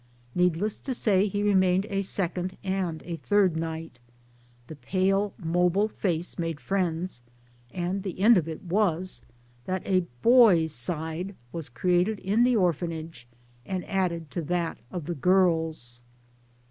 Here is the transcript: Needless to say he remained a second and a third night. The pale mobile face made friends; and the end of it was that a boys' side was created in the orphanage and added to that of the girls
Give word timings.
Needless 0.33 0.79
to 0.79 0.95
say 0.95 1.27
he 1.27 1.43
remained 1.43 1.85
a 1.87 2.01
second 2.01 2.57
and 2.63 3.03
a 3.05 3.17
third 3.17 3.55
night. 3.55 3.99
The 4.65 4.75
pale 4.75 5.35
mobile 5.37 5.87
face 5.87 6.39
made 6.39 6.59
friends; 6.59 7.21
and 7.69 8.01
the 8.01 8.19
end 8.19 8.35
of 8.35 8.47
it 8.47 8.63
was 8.63 9.21
that 9.65 9.85
a 9.85 10.07
boys' 10.23 10.73
side 10.73 11.35
was 11.51 11.69
created 11.69 12.17
in 12.17 12.43
the 12.43 12.55
orphanage 12.55 13.27
and 13.63 13.85
added 13.87 14.31
to 14.31 14.41
that 14.45 14.79
of 14.89 15.05
the 15.05 15.13
girls 15.13 16.01